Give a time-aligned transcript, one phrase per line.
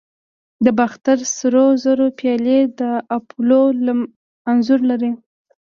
[0.63, 2.81] د باختر سرو زرو پیالې د
[3.17, 3.61] اپولو
[4.49, 5.11] انځور لري